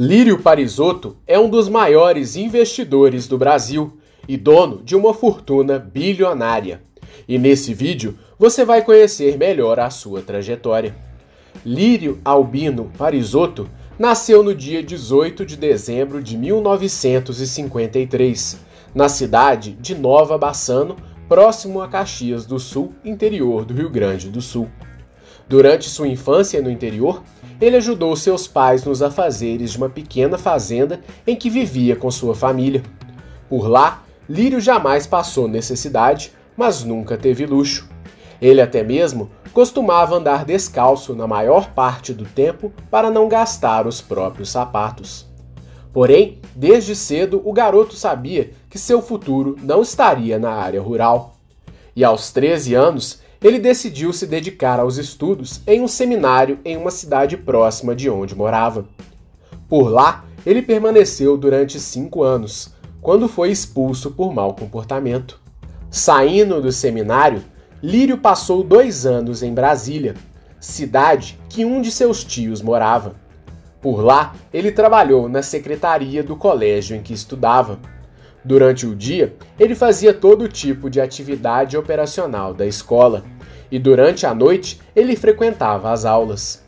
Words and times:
Lírio 0.00 0.38
Parisotto 0.38 1.16
é 1.26 1.36
um 1.40 1.50
dos 1.50 1.68
maiores 1.68 2.36
investidores 2.36 3.26
do 3.26 3.36
Brasil 3.36 3.98
e 4.28 4.36
dono 4.36 4.80
de 4.84 4.94
uma 4.94 5.12
fortuna 5.12 5.76
bilionária. 5.76 6.80
E 7.26 7.36
nesse 7.36 7.74
vídeo 7.74 8.16
você 8.38 8.64
vai 8.64 8.84
conhecer 8.84 9.36
melhor 9.36 9.80
a 9.80 9.90
sua 9.90 10.22
trajetória. 10.22 10.94
Lírio 11.66 12.20
Albino 12.24 12.92
Parisotto 12.96 13.68
nasceu 13.98 14.44
no 14.44 14.54
dia 14.54 14.84
18 14.84 15.44
de 15.44 15.56
dezembro 15.56 16.22
de 16.22 16.38
1953, 16.38 18.56
na 18.94 19.08
cidade 19.08 19.72
de 19.72 19.96
Nova 19.96 20.38
Bassano, 20.38 20.94
próximo 21.28 21.82
a 21.82 21.88
Caxias 21.88 22.46
do 22.46 22.60
Sul, 22.60 22.94
interior 23.04 23.64
do 23.64 23.74
Rio 23.74 23.90
Grande 23.90 24.28
do 24.28 24.40
Sul. 24.40 24.68
Durante 25.48 25.90
sua 25.90 26.06
infância 26.06 26.62
no 26.62 26.70
interior, 26.70 27.20
ele 27.60 27.76
ajudou 27.76 28.14
seus 28.14 28.46
pais 28.46 28.84
nos 28.84 29.02
afazeres 29.02 29.72
de 29.72 29.78
uma 29.78 29.88
pequena 29.88 30.38
fazenda 30.38 31.00
em 31.26 31.34
que 31.34 31.50
vivia 31.50 31.96
com 31.96 32.10
sua 32.10 32.34
família. 32.34 32.82
Por 33.48 33.68
lá, 33.68 34.04
Lírio 34.28 34.60
jamais 34.60 35.06
passou 35.06 35.48
necessidade, 35.48 36.32
mas 36.56 36.84
nunca 36.84 37.16
teve 37.16 37.46
luxo. 37.46 37.88
Ele 38.40 38.60
até 38.60 38.82
mesmo 38.82 39.30
costumava 39.52 40.16
andar 40.16 40.44
descalço 40.44 41.14
na 41.14 41.26
maior 41.26 41.70
parte 41.70 42.12
do 42.12 42.24
tempo 42.24 42.72
para 42.90 43.10
não 43.10 43.28
gastar 43.28 43.86
os 43.86 44.00
próprios 44.00 44.50
sapatos. 44.50 45.26
Porém, 45.92 46.38
desde 46.54 46.94
cedo 46.94 47.42
o 47.44 47.52
garoto 47.52 47.96
sabia 47.96 48.52
que 48.68 48.78
seu 48.78 49.00
futuro 49.00 49.56
não 49.62 49.82
estaria 49.82 50.38
na 50.38 50.52
área 50.52 50.80
rural. 50.80 51.36
E 51.96 52.04
aos 52.04 52.30
13 52.30 52.74
anos, 52.74 53.20
ele 53.42 53.58
decidiu 53.58 54.12
se 54.12 54.26
dedicar 54.26 54.80
aos 54.80 54.96
estudos 54.96 55.60
em 55.66 55.80
um 55.80 55.88
seminário 55.88 56.58
em 56.64 56.76
uma 56.76 56.90
cidade 56.90 57.36
próxima 57.36 57.94
de 57.94 58.10
onde 58.10 58.34
morava. 58.34 58.86
Por 59.68 59.88
lá, 59.88 60.24
ele 60.44 60.62
permaneceu 60.62 61.36
durante 61.36 61.78
cinco 61.78 62.22
anos, 62.22 62.72
quando 63.00 63.28
foi 63.28 63.50
expulso 63.50 64.10
por 64.10 64.32
mau 64.32 64.54
comportamento. 64.54 65.40
Saindo 65.90 66.60
do 66.60 66.72
seminário, 66.72 67.42
Lírio 67.82 68.18
passou 68.18 68.64
dois 68.64 69.06
anos 69.06 69.42
em 69.42 69.54
Brasília, 69.54 70.14
cidade 70.58 71.38
que 71.48 71.64
um 71.64 71.80
de 71.80 71.92
seus 71.92 72.24
tios 72.24 72.60
morava. 72.60 73.14
Por 73.80 74.00
lá, 74.00 74.34
ele 74.52 74.72
trabalhou 74.72 75.28
na 75.28 75.42
secretaria 75.42 76.22
do 76.22 76.34
colégio 76.34 76.96
em 76.96 77.02
que 77.02 77.14
estudava. 77.14 77.78
Durante 78.44 78.86
o 78.86 78.94
dia, 78.94 79.34
ele 79.58 79.74
fazia 79.74 80.14
todo 80.14 80.48
tipo 80.48 80.88
de 80.88 81.00
atividade 81.00 81.76
operacional 81.76 82.54
da 82.54 82.66
escola, 82.66 83.24
e 83.70 83.78
durante 83.78 84.26
a 84.26 84.34
noite 84.34 84.80
ele 84.94 85.16
frequentava 85.16 85.92
as 85.92 86.04
aulas. 86.04 86.64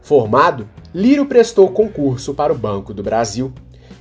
Formado, 0.00 0.68
Lírio 0.92 1.26
prestou 1.26 1.68
concurso 1.70 2.34
para 2.34 2.52
o 2.52 2.58
Banco 2.58 2.92
do 2.92 3.02
Brasil 3.02 3.52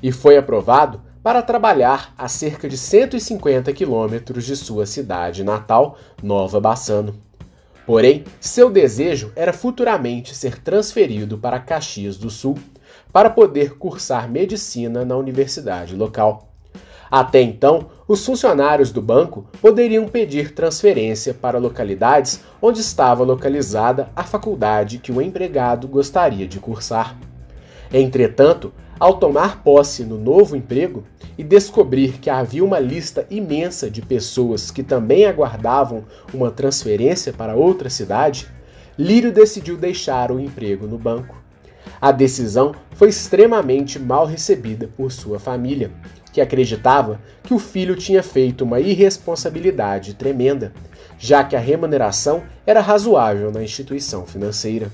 e 0.02 0.12
foi 0.12 0.38
aprovado 0.38 1.02
para 1.22 1.42
trabalhar 1.42 2.14
a 2.18 2.28
cerca 2.28 2.68
de 2.68 2.78
150 2.78 3.72
quilômetros 3.74 4.46
de 4.46 4.56
sua 4.56 4.86
cidade 4.86 5.44
natal, 5.44 5.98
Nova 6.24 6.60
Bassano. 6.60 7.16
Porém, 7.86 8.24
seu 8.40 8.70
desejo 8.70 9.32
era 9.36 9.52
futuramente 9.52 10.36
ser 10.36 10.60
transferido 10.60 11.38
para 11.38 11.60
Caxias 11.60 12.18
do 12.18 12.30
Sul 12.30 12.58
para 13.12 13.30
poder 13.30 13.78
cursar 13.78 14.30
medicina 14.30 15.04
na 15.04 15.18
universidade 15.18 15.96
local. 15.96 16.49
Até 17.12 17.42
então, 17.42 17.88
os 18.08 18.26
funcionários 18.26 18.92
do 18.92 19.02
banco 19.02 19.46
poderiam 19.62 20.08
pedir 20.08 20.54
transferência 20.54 21.34
para 21.34 21.58
localidades 21.58 22.42
onde 22.62 22.82
estava 22.82 23.24
localizada 23.24 24.10
a 24.16 24.24
faculdade 24.24 25.00
que 25.00 25.12
o 25.12 25.22
empregado 25.22 25.88
gostaria 25.88 26.48
de 26.48 26.60
cursar. 26.60 27.18
Entretanto, 27.92 28.72
ao 29.00 29.18
tomar 29.18 29.64
posse 29.64 30.04
no 30.04 30.18
novo 30.18 30.56
emprego 30.56 31.04
e 31.38 31.44
descobrir 31.44 32.20
que 32.20 32.30
havia 32.30 32.64
uma 32.64 32.80
lista 32.80 33.26
imensa 33.30 33.90
de 33.90 34.02
pessoas 34.02 34.70
que 34.70 34.84
também 34.84 35.26
aguardavam 35.26 36.04
uma 36.34 36.52
transferência 36.52 37.32
para 37.32 37.56
outra 37.56 37.90
cidade, 37.90 38.48
Lírio 38.98 39.32
decidiu 39.32 39.78
deixar 39.78 40.32
o 40.32 40.40
emprego 40.40 40.86
no 40.86 40.98
banco. 40.98 41.42
A 42.02 42.12
decisão 42.12 42.76
foi 42.92 43.08
extremamente 43.08 43.98
mal 43.98 44.26
recebida 44.26 44.90
por 44.98 45.12
sua 45.12 45.40
família, 45.40 45.92
que 46.32 46.42
acreditava 46.42 47.20
que 47.44 47.54
o 47.54 47.60
filho 47.60 47.96
tinha 47.96 48.22
feito 48.22 48.64
uma 48.64 48.80
irresponsabilidade 48.80 50.14
tremenda, 50.14 50.74
já 51.18 51.44
que 51.44 51.56
a 51.56 51.60
remuneração 51.60 52.44
era 52.66 52.82
razoável 52.82 53.52
na 53.52 53.64
instituição 53.64 54.26
financeira. 54.26 54.92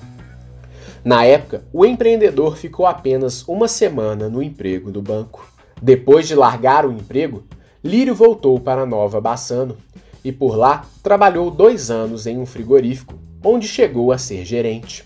Na 1.04 1.24
época, 1.24 1.64
o 1.72 1.86
empreendedor 1.86 2.58
ficou 2.58 2.86
apenas 2.88 3.48
uma 3.48 3.68
semana 3.68 4.28
no 4.28 4.42
emprego 4.42 4.92
do 4.92 5.02
banco. 5.02 5.48
Depois 5.80 6.28
de 6.28 6.34
largar 6.34 6.86
o 6.86 6.92
emprego, 6.92 7.44
Lírio 7.84 8.16
voltou 8.16 8.60
para 8.60 8.88
Nova 8.88 9.22
Bassano 9.22 9.78
e 10.24 10.32
por 10.32 10.56
lá 10.56 10.84
trabalhou 11.04 11.52
dois 11.52 11.92
anos 11.92 12.26
em 12.26 12.40
um 12.40 12.46
frigorífico, 12.46 13.14
onde 13.44 13.68
chegou 13.68 14.12
a 14.12 14.18
ser 14.18 14.44
gerente. 14.44 15.06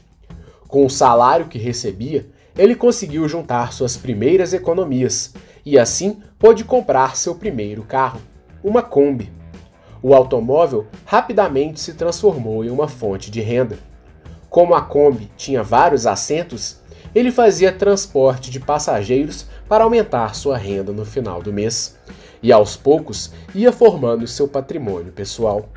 Com 0.70 0.86
o 0.86 0.90
salário 0.90 1.48
que 1.48 1.58
recebia, 1.58 2.30
ele 2.58 2.76
conseguiu 2.76 3.28
juntar 3.28 3.74
suas 3.74 3.98
primeiras 3.98 4.54
economias 4.54 5.34
e 5.69 5.78
assim 5.78 6.18
pôde 6.40 6.63
comprar 6.63 7.16
seu 7.16 7.35
primeiro 7.35 7.84
carro, 7.84 8.19
uma 8.63 8.81
Kombi. 8.81 9.31
O 10.02 10.16
automóvel 10.16 10.88
rapidamente 11.06 11.80
se 11.80 11.94
transformou 11.94 12.66
em 12.66 12.72
uma 12.72 12.88
fonte 12.88 13.30
de 13.30 13.40
renda. 13.40 13.78
Como 14.50 14.74
a 14.74 14.81
Kombi 14.81 15.30
tinha 15.38 15.62
vários 15.62 16.07
assentos, 16.07 16.81
ele 17.13 17.31
fazia 17.31 17.72
transporte 17.72 18.50
de 18.50 18.59
passageiros 18.59 19.46
para 19.68 19.84
aumentar 19.84 20.34
sua 20.34 20.57
renda 20.57 20.91
no 20.91 21.06
final 21.06 21.40
do 21.40 21.53
mês, 21.53 22.00
e 22.41 22.51
aos 22.51 22.75
poucos 22.75 23.31
ia 23.53 23.72
formando 23.72 24.25
seu 24.25 24.47
patrimônio 24.47 25.12
pessoal. 25.12 25.69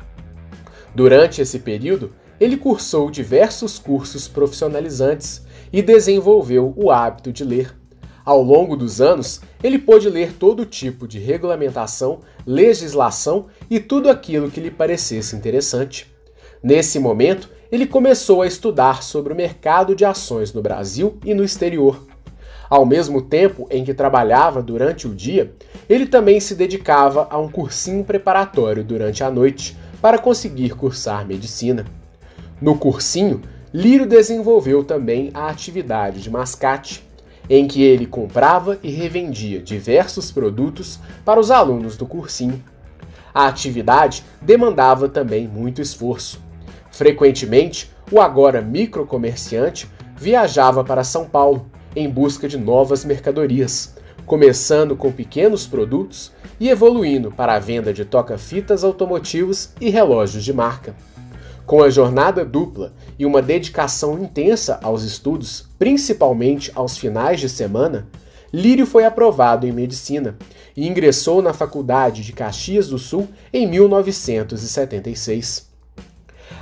Durante 0.95 1.39
esse 1.39 1.59
período, 1.59 2.15
ele 2.39 2.57
cursou 2.57 3.11
diversos 3.11 3.77
cursos 3.77 4.27
profissionalizantes 4.27 5.45
e 5.71 5.83
desenvolveu 5.83 6.73
o 6.75 6.89
hábito 6.89 7.31
de 7.31 7.43
ler. 7.43 7.82
Ao 8.25 8.41
longo 8.41 8.77
dos 8.77 9.01
anos, 9.01 9.41
ele 9.61 9.77
pôde 9.77 10.09
ler 10.09 10.33
todo 10.33 10.65
tipo 10.65 11.07
de 11.07 11.19
regulamentação, 11.19 12.19
legislação 12.47 13.47
e 13.69 13.81
tudo 13.81 14.09
aquilo 14.09 14.49
que 14.49 14.61
lhe 14.61 14.71
parecesse 14.71 15.35
interessante. 15.35 16.09
Nesse 16.63 16.99
momento, 16.99 17.49
ele 17.69 17.85
começou 17.85 18.41
a 18.41 18.47
estudar 18.47 19.03
sobre 19.03 19.33
o 19.33 19.35
mercado 19.35 19.93
de 19.93 20.05
ações 20.05 20.53
no 20.53 20.61
Brasil 20.61 21.17
e 21.25 21.33
no 21.33 21.43
exterior. 21.43 21.99
Ao 22.69 22.85
mesmo 22.85 23.21
tempo 23.21 23.67
em 23.69 23.83
que 23.83 23.93
trabalhava 23.93 24.61
durante 24.61 25.05
o 25.05 25.13
dia, 25.13 25.53
ele 25.89 26.05
também 26.05 26.39
se 26.39 26.55
dedicava 26.55 27.27
a 27.29 27.37
um 27.37 27.49
cursinho 27.49 28.05
preparatório 28.05 28.85
durante 28.85 29.21
a 29.23 29.29
noite 29.29 29.77
para 30.01 30.17
conseguir 30.17 30.69
cursar 30.75 31.27
medicina. 31.27 31.85
No 32.61 32.77
cursinho, 32.77 33.41
Lírio 33.73 34.05
desenvolveu 34.05 34.83
também 34.83 35.29
a 35.33 35.49
atividade 35.49 36.21
de 36.21 36.29
mascate, 36.29 37.03
em 37.49 37.67
que 37.67 37.83
ele 37.83 38.05
comprava 38.05 38.79
e 38.81 38.91
revendia 38.91 39.61
diversos 39.61 40.31
produtos 40.31 40.99
para 41.25 41.39
os 41.39 41.51
alunos 41.51 41.97
do 41.97 42.05
cursinho. 42.05 42.63
A 43.33 43.47
atividade 43.47 44.23
demandava 44.41 45.09
também 45.09 45.47
muito 45.47 45.81
esforço. 45.81 46.39
Frequentemente, 46.91 47.91
o 48.11 48.21
agora 48.21 48.61
microcomerciante 48.61 49.89
viajava 50.15 50.83
para 50.83 51.03
São 51.03 51.25
Paulo 51.25 51.65
em 51.95 52.09
busca 52.09 52.47
de 52.47 52.57
novas 52.57 53.03
mercadorias, 53.03 53.95
começando 54.25 54.95
com 54.95 55.11
pequenos 55.11 55.67
produtos 55.67 56.31
e 56.59 56.69
evoluindo 56.69 57.31
para 57.31 57.55
a 57.55 57.59
venda 57.59 57.91
de 57.91 58.05
toca-fitas 58.05 58.83
automotivos 58.83 59.71
e 59.81 59.89
relógios 59.89 60.43
de 60.43 60.53
marca. 60.53 60.95
Com 61.65 61.81
a 61.81 61.89
jornada 61.89 62.43
dupla 62.43 62.93
e 63.17 63.25
uma 63.25 63.41
dedicação 63.41 64.21
intensa 64.21 64.79
aos 64.83 65.03
estudos, 65.03 65.65
principalmente 65.79 66.69
aos 66.75 66.97
finais 66.97 67.39
de 67.39 67.47
semana, 67.47 68.09
Lírio 68.53 68.85
foi 68.85 69.05
aprovado 69.05 69.65
em 69.65 69.71
medicina 69.71 70.37
e 70.75 70.87
ingressou 70.87 71.41
na 71.41 71.53
Faculdade 71.53 72.21
de 72.21 72.33
Caxias 72.33 72.89
do 72.89 72.99
Sul 72.99 73.27
em 73.51 73.65
1976. 73.65 75.71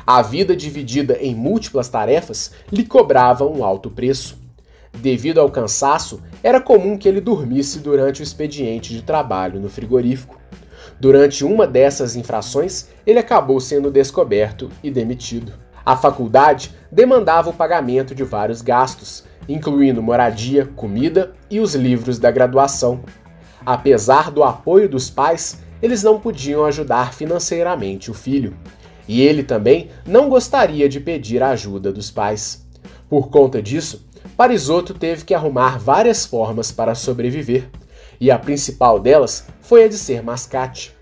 A 0.06 0.22
vida 0.22 0.56
dividida 0.56 1.18
em 1.20 1.36
múltiplas 1.36 1.90
tarefas 1.90 2.52
lhe 2.72 2.86
cobrava 2.86 3.46
um 3.46 3.64
alto 3.64 3.90
preço. 3.90 4.40
Devido 4.94 5.40
ao 5.40 5.50
cansaço, 5.50 6.22
era 6.44 6.62
comum 6.62 6.98
que 6.98 7.08
ele 7.08 7.20
dormisse 7.20 7.80
durante 7.80 8.22
o 8.22 8.24
expediente 8.24 8.94
de 8.94 9.02
trabalho 9.02 9.60
no 9.60 9.70
frigorífico. 9.70 10.40
Durante 11.02 11.44
uma 11.44 11.66
dessas 11.66 12.16
infrações, 12.16 12.90
ele 13.08 13.18
acabou 13.18 13.60
sendo 13.60 13.90
descoberto 13.90 14.70
e 14.84 14.92
demitido. 14.92 15.52
A 15.84 15.98
faculdade 15.98 16.76
demandava 16.92 17.50
o 17.50 17.54
pagamento 17.54 18.14
de 18.14 18.24
vários 18.24 18.62
gastos, 18.62 19.24
incluindo 19.50 20.00
moradia, 20.00 20.70
comida 20.76 21.34
e 21.50 21.60
os 21.60 21.74
livros 21.74 22.20
da 22.20 22.30
graduação. 22.30 23.00
Apesar 23.66 24.30
do 24.30 24.44
apoio 24.44 24.88
dos 24.88 25.10
pais, 25.10 25.64
eles 25.82 26.04
não 26.04 26.20
podiam 26.20 26.66
ajudar 26.66 27.16
financeiramente 27.16 28.12
o 28.12 28.14
filho. 28.14 28.56
E 29.08 29.24
ele 29.24 29.42
também 29.42 29.90
não 30.06 30.30
gostaria 30.30 30.88
de 30.88 31.00
pedir 31.00 31.42
a 31.42 31.50
ajuda 31.50 31.92
dos 31.92 32.12
pais. 32.12 32.64
Por 33.10 33.32
conta 33.32 33.60
disso, 33.60 34.06
Parisotto 34.38 34.94
teve 34.94 35.26
que 35.26 35.34
arrumar 35.34 35.80
várias 35.80 36.28
formas 36.28 36.72
para 36.72 36.94
sobreviver, 36.94 37.72
e 38.22 38.30
a 38.30 38.38
principal 38.38 39.00
delas 39.00 39.48
foi 39.60 39.86
a 39.86 39.88
de 39.88 39.98
ser 39.98 40.22
mascate. 40.22 40.96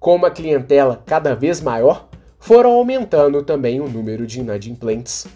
Com 0.00 0.16
uma 0.16 0.30
clientela 0.30 1.02
cada 1.04 1.34
vez 1.34 1.60
maior, 1.60 2.08
foram 2.38 2.72
aumentando 2.72 3.42
também 3.42 3.78
o 3.78 3.88
número 3.88 4.26
de 4.26 4.40
inadimplentes. 4.40 5.26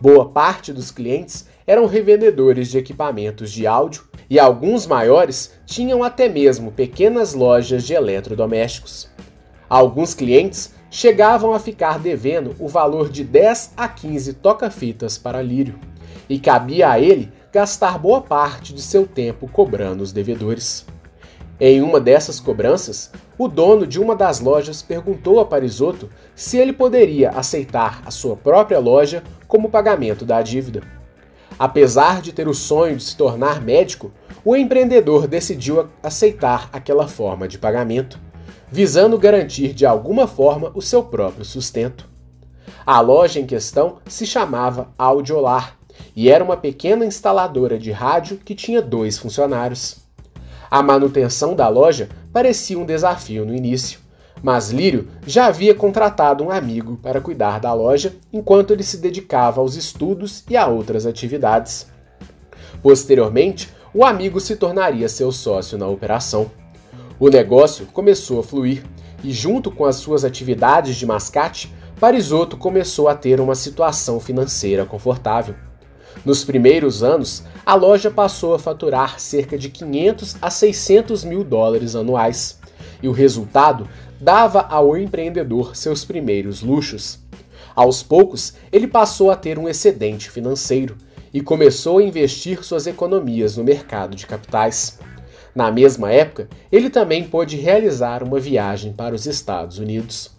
Boa 0.00 0.30
parte 0.30 0.72
dos 0.72 0.90
clientes 0.90 1.46
eram 1.66 1.84
revendedores 1.84 2.68
de 2.68 2.78
equipamentos 2.78 3.52
de 3.52 3.66
áudio 3.66 4.04
e 4.30 4.38
alguns 4.38 4.86
maiores 4.86 5.52
tinham 5.66 6.02
até 6.02 6.26
mesmo 6.26 6.72
pequenas 6.72 7.34
lojas 7.34 7.84
de 7.84 7.92
eletrodomésticos. 7.92 9.10
Alguns 9.68 10.14
clientes 10.14 10.74
chegavam 10.90 11.52
a 11.52 11.58
ficar 11.58 11.98
devendo 11.98 12.56
o 12.58 12.66
valor 12.66 13.10
de 13.10 13.24
10 13.24 13.74
a 13.76 13.88
15 13.88 14.34
toca-fitas 14.34 15.18
para 15.18 15.42
Lírio, 15.42 15.78
e 16.28 16.38
cabia 16.38 16.90
a 16.90 17.00
ele 17.00 17.32
gastar 17.52 17.98
boa 17.98 18.20
parte 18.22 18.72
de 18.72 18.80
seu 18.80 19.06
tempo 19.06 19.46
cobrando 19.46 20.02
os 20.02 20.10
devedores. 20.10 20.86
Em 21.60 21.82
uma 21.82 22.00
dessas 22.00 22.40
cobranças, 22.40 23.12
o 23.36 23.46
dono 23.46 23.86
de 23.86 24.00
uma 24.00 24.16
das 24.16 24.40
lojas 24.40 24.82
perguntou 24.82 25.38
a 25.38 25.44
Parisotto 25.44 26.08
se 26.34 26.56
ele 26.56 26.72
poderia 26.72 27.30
aceitar 27.30 28.02
a 28.06 28.10
sua 28.10 28.34
própria 28.34 28.78
loja 28.78 29.22
como 29.46 29.70
pagamento 29.70 30.24
da 30.24 30.40
dívida. 30.40 30.82
Apesar 31.58 32.22
de 32.22 32.32
ter 32.32 32.48
o 32.48 32.54
sonho 32.54 32.96
de 32.96 33.04
se 33.04 33.16
tornar 33.16 33.60
médico, 33.60 34.10
o 34.44 34.56
empreendedor 34.56 35.28
decidiu 35.28 35.88
aceitar 36.02 36.70
aquela 36.72 37.06
forma 37.06 37.46
de 37.46 37.58
pagamento 37.58 38.18
visando 38.72 39.18
garantir 39.18 39.74
de 39.74 39.84
alguma 39.84 40.26
forma 40.26 40.72
o 40.74 40.80
seu 40.80 41.02
próprio 41.02 41.44
sustento. 41.44 42.08
A 42.86 43.00
loja 43.00 43.38
em 43.38 43.44
questão 43.44 43.98
se 44.06 44.24
chamava 44.24 44.88
Audiolar 44.96 45.76
e 46.14 46.30
era 46.30 46.42
uma 46.42 46.56
pequena 46.56 47.04
instaladora 47.04 47.78
de 47.78 47.90
rádio 47.90 48.38
que 48.38 48.54
tinha 48.54 48.82
dois 48.82 49.18
funcionários. 49.18 49.98
A 50.70 50.82
manutenção 50.82 51.54
da 51.54 51.68
loja 51.68 52.08
parecia 52.32 52.78
um 52.78 52.86
desafio 52.86 53.44
no 53.44 53.54
início, 53.54 54.00
mas 54.42 54.70
Lírio 54.70 55.08
já 55.26 55.46
havia 55.46 55.74
contratado 55.74 56.42
um 56.42 56.50
amigo 56.50 56.96
para 57.02 57.20
cuidar 57.20 57.60
da 57.60 57.72
loja 57.72 58.14
enquanto 58.32 58.72
ele 58.72 58.82
se 58.82 58.96
dedicava 58.96 59.60
aos 59.60 59.76
estudos 59.76 60.42
e 60.48 60.56
a 60.56 60.66
outras 60.66 61.06
atividades. 61.06 61.86
Posteriormente, 62.82 63.70
o 63.94 64.04
amigo 64.04 64.40
se 64.40 64.56
tornaria 64.56 65.08
seu 65.08 65.30
sócio 65.30 65.76
na 65.78 65.86
operação. 65.86 66.50
O 67.20 67.28
negócio 67.28 67.86
começou 67.86 68.40
a 68.40 68.42
fluir 68.42 68.82
e, 69.22 69.30
junto 69.30 69.70
com 69.70 69.84
as 69.84 69.96
suas 69.96 70.24
atividades 70.24 70.96
de 70.96 71.06
mascate, 71.06 71.72
Parisotto 72.00 72.56
começou 72.56 73.08
a 73.08 73.14
ter 73.14 73.40
uma 73.40 73.54
situação 73.54 74.18
financeira 74.18 74.84
confortável. 74.84 75.54
Nos 76.24 76.44
primeiros 76.44 77.02
anos, 77.02 77.42
a 77.64 77.74
loja 77.74 78.10
passou 78.10 78.54
a 78.54 78.58
faturar 78.58 79.18
cerca 79.18 79.58
de 79.58 79.68
500 79.68 80.36
a 80.40 80.50
600 80.50 81.24
mil 81.24 81.42
dólares 81.42 81.96
anuais, 81.96 82.60
e 83.02 83.08
o 83.08 83.12
resultado 83.12 83.88
dava 84.20 84.60
ao 84.60 84.96
empreendedor 84.96 85.74
seus 85.74 86.04
primeiros 86.04 86.62
luxos. 86.62 87.18
Aos 87.74 88.02
poucos, 88.02 88.54
ele 88.70 88.86
passou 88.86 89.30
a 89.30 89.36
ter 89.36 89.58
um 89.58 89.68
excedente 89.68 90.30
financeiro 90.30 90.96
e 91.34 91.40
começou 91.40 91.98
a 91.98 92.02
investir 92.02 92.62
suas 92.62 92.86
economias 92.86 93.56
no 93.56 93.64
mercado 93.64 94.14
de 94.14 94.26
capitais. 94.26 94.98
Na 95.54 95.70
mesma 95.70 96.10
época, 96.12 96.48
ele 96.70 96.88
também 96.88 97.24
pôde 97.24 97.56
realizar 97.56 98.22
uma 98.22 98.38
viagem 98.38 98.92
para 98.92 99.14
os 99.14 99.26
Estados 99.26 99.78
Unidos. 99.78 100.30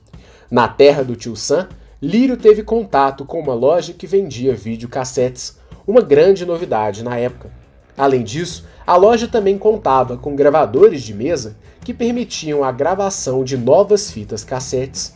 Na 0.50 0.68
terra 0.68 1.04
do 1.04 1.16
tio 1.16 1.36
Sam, 1.36 1.68
Lírio 2.02 2.36
teve 2.36 2.64
contato 2.64 3.24
com 3.26 3.40
uma 3.40 3.54
loja 3.54 3.94
que 3.94 4.06
vendia 4.06 4.54
videocassetes, 4.54 5.58
uma 5.86 6.02
grande 6.02 6.46
novidade 6.46 7.04
na 7.04 7.18
época. 7.18 7.52
Além 7.98 8.24
disso, 8.24 8.66
a 8.86 8.96
loja 8.96 9.28
também 9.28 9.58
contava 9.58 10.18
com 10.18 10.36
gravadores 10.36 11.02
de 11.04 11.14
mesa 11.14 11.56
que 11.84 11.94
permitiam 11.94 12.64
a 12.64 12.72
gravação 12.72 13.44
de 13.44 13.58
novas 13.58 14.10
fitas 14.10 14.44
cassetes. 14.44 15.16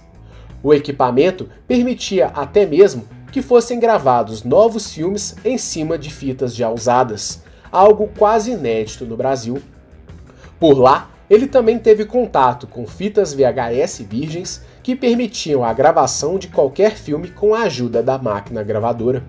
O 0.61 0.73
equipamento 0.73 1.49
permitia 1.67 2.27
até 2.27 2.65
mesmo 2.65 3.05
que 3.31 3.41
fossem 3.41 3.79
gravados 3.79 4.43
novos 4.43 4.91
filmes 4.91 5.35
em 5.43 5.57
cima 5.57 5.97
de 5.97 6.09
fitas 6.09 6.55
já 6.55 6.69
usadas, 6.69 7.41
algo 7.71 8.09
quase 8.17 8.51
inédito 8.51 9.05
no 9.05 9.17
Brasil. 9.17 9.61
Por 10.59 10.77
lá, 10.77 11.09
ele 11.29 11.47
também 11.47 11.77
teve 11.77 12.05
contato 12.05 12.67
com 12.67 12.87
fitas 12.87 13.33
VHS 13.33 13.99
virgens 14.09 14.63
que 14.81 14.95
permitiam 14.95 15.63
a 15.63 15.73
gravação 15.73 16.39
de 16.39 16.47
qualquer 16.47 16.95
filme 16.95 17.27
com 17.27 17.53
a 17.53 17.63
ajuda 17.63 18.01
da 18.01 18.17
máquina 18.17 18.63
gravadora. 18.63 19.23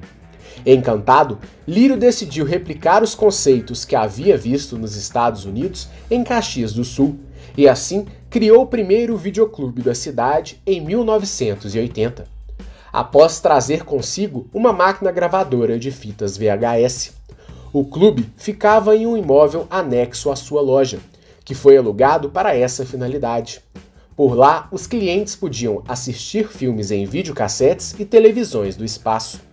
Encantado, 0.74 1.38
Lírio 1.66 1.96
decidiu 1.96 2.44
replicar 2.44 3.02
os 3.02 3.14
conceitos 3.14 3.86
que 3.86 3.96
havia 3.96 4.36
visto 4.36 4.76
nos 4.76 4.96
Estados 4.96 5.46
Unidos 5.46 5.88
em 6.10 6.22
Caxias 6.22 6.74
do 6.74 6.84
Sul 6.84 7.18
e 7.56 7.66
assim 7.66 8.04
criou 8.28 8.64
o 8.64 8.66
primeiro 8.66 9.16
videoclube 9.16 9.80
da 9.80 9.94
cidade 9.94 10.60
em 10.66 10.78
1980. 10.78 12.26
Após 12.92 13.40
trazer 13.40 13.82
consigo 13.82 14.46
uma 14.52 14.70
máquina 14.70 15.10
gravadora 15.10 15.78
de 15.78 15.90
fitas 15.90 16.36
VHS, 16.36 17.14
o 17.72 17.86
clube 17.86 18.28
ficava 18.36 18.94
em 18.94 19.06
um 19.06 19.16
imóvel 19.16 19.66
anexo 19.70 20.30
à 20.30 20.36
sua 20.36 20.60
loja 20.60 20.98
que 21.46 21.54
foi 21.54 21.78
alugado 21.78 22.28
para 22.28 22.54
essa 22.54 22.84
finalidade. 22.84 23.62
Por 24.14 24.34
lá, 24.34 24.68
os 24.70 24.86
clientes 24.86 25.34
podiam 25.34 25.82
assistir 25.88 26.46
filmes 26.48 26.90
em 26.90 27.06
videocassetes 27.06 27.94
e 27.98 28.04
televisões 28.04 28.76
do 28.76 28.84
espaço. 28.84 29.47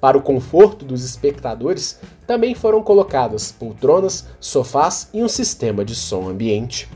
Para 0.00 0.16
o 0.16 0.22
conforto 0.22 0.84
dos 0.84 1.04
espectadores, 1.04 1.98
também 2.26 2.54
foram 2.54 2.82
colocadas 2.82 3.50
poltronas, 3.50 4.26
sofás 4.38 5.08
e 5.12 5.22
um 5.22 5.28
sistema 5.28 5.84
de 5.84 5.94
som 5.94 6.28
ambiente. 6.28 6.88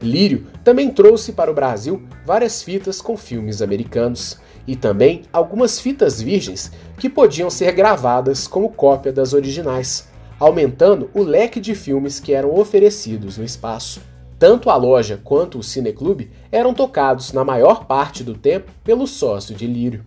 Lírio 0.00 0.46
também 0.62 0.90
trouxe 0.90 1.32
para 1.32 1.50
o 1.50 1.54
Brasil 1.54 2.02
várias 2.24 2.62
fitas 2.62 3.00
com 3.00 3.16
filmes 3.16 3.60
americanos 3.60 4.38
e 4.66 4.76
também 4.76 5.22
algumas 5.32 5.80
fitas 5.80 6.20
virgens 6.22 6.70
que 6.98 7.08
podiam 7.08 7.50
ser 7.50 7.72
gravadas 7.72 8.46
como 8.46 8.70
cópia 8.70 9.12
das 9.12 9.32
originais, 9.32 10.06
aumentando 10.38 11.10
o 11.14 11.22
leque 11.22 11.58
de 11.58 11.74
filmes 11.74 12.20
que 12.20 12.32
eram 12.32 12.54
oferecidos 12.54 13.38
no 13.38 13.44
espaço. 13.44 14.00
Tanto 14.38 14.70
a 14.70 14.76
loja 14.76 15.20
quanto 15.24 15.58
o 15.58 15.64
cineclube 15.64 16.30
eram 16.52 16.72
tocados 16.72 17.32
na 17.32 17.44
maior 17.44 17.86
parte 17.86 18.22
do 18.22 18.34
tempo 18.34 18.70
pelo 18.84 19.04
sócio 19.04 19.52
de 19.52 19.66
Lírio. 19.66 20.04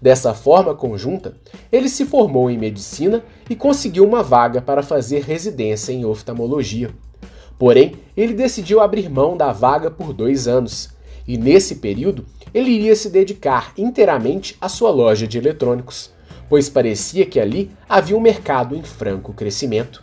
Dessa 0.00 0.32
forma 0.32 0.74
conjunta, 0.74 1.34
ele 1.72 1.88
se 1.88 2.04
formou 2.04 2.50
em 2.50 2.56
medicina 2.56 3.24
e 3.50 3.56
conseguiu 3.56 4.06
uma 4.06 4.22
vaga 4.22 4.62
para 4.62 4.82
fazer 4.82 5.22
residência 5.22 5.92
em 5.92 6.04
oftalmologia. 6.04 6.90
Porém, 7.58 7.96
ele 8.16 8.34
decidiu 8.34 8.80
abrir 8.80 9.08
mão 9.08 9.36
da 9.36 9.52
vaga 9.52 9.90
por 9.90 10.12
dois 10.12 10.46
anos, 10.46 10.90
e 11.26 11.36
nesse 11.36 11.76
período 11.76 12.24
ele 12.54 12.70
iria 12.70 12.94
se 12.94 13.10
dedicar 13.10 13.72
inteiramente 13.76 14.56
à 14.60 14.68
sua 14.68 14.90
loja 14.90 15.26
de 15.26 15.36
eletrônicos 15.36 16.16
pois 16.48 16.68
parecia 16.68 17.26
que 17.26 17.38
ali 17.38 17.70
havia 17.88 18.16
um 18.16 18.20
mercado 18.20 18.74
em 18.74 18.82
franco 18.82 19.32
crescimento. 19.32 20.02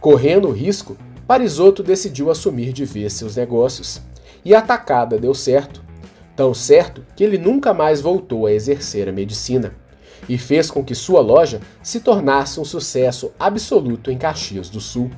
Correndo 0.00 0.48
o 0.48 0.52
risco, 0.52 0.96
Parisotto 1.26 1.82
decidiu 1.82 2.30
assumir 2.30 2.72
de 2.72 2.84
vez 2.84 3.12
seus 3.12 3.36
negócios, 3.36 4.00
e 4.44 4.54
a 4.54 4.60
atacada 4.60 5.18
deu 5.18 5.34
certo. 5.34 5.84
Tão 6.36 6.52
certo 6.52 7.04
que 7.16 7.24
ele 7.24 7.38
nunca 7.38 7.74
mais 7.74 8.00
voltou 8.00 8.46
a 8.46 8.52
exercer 8.52 9.08
a 9.08 9.12
medicina, 9.12 9.74
e 10.28 10.38
fez 10.38 10.70
com 10.70 10.84
que 10.84 10.94
sua 10.94 11.20
loja 11.20 11.60
se 11.82 12.00
tornasse 12.00 12.60
um 12.60 12.64
sucesso 12.64 13.32
absoluto 13.38 14.10
em 14.10 14.18
Caxias 14.18 14.68
do 14.68 14.80
Sul. 14.80 15.10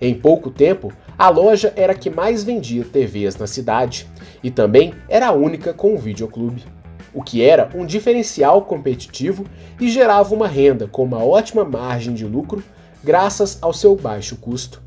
Em 0.00 0.14
pouco 0.14 0.50
tempo, 0.50 0.92
a 1.16 1.28
loja 1.28 1.72
era 1.76 1.92
a 1.92 1.96
que 1.96 2.10
mais 2.10 2.44
vendia 2.44 2.84
TVs 2.84 3.36
na 3.36 3.46
cidade 3.46 4.06
e 4.42 4.50
também 4.50 4.94
era 5.08 5.28
a 5.28 5.32
única 5.32 5.72
com 5.72 5.94
um 5.94 5.98
videoclube 5.98 6.64
o 7.12 7.22
que 7.22 7.42
era 7.42 7.68
um 7.74 7.86
diferencial 7.86 8.62
competitivo 8.62 9.44
e 9.80 9.90
gerava 9.90 10.34
uma 10.34 10.46
renda 10.46 10.86
com 10.86 11.04
uma 11.04 11.24
ótima 11.24 11.64
margem 11.64 12.14
de 12.14 12.24
lucro 12.24 12.62
graças 13.02 13.58
ao 13.60 13.72
seu 13.72 13.96
baixo 13.96 14.36
custo. 14.36 14.82